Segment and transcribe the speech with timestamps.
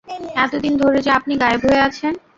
[0.43, 2.13] এতো দিন ধরে যে আপনি গায়েব হয়ে আছেন।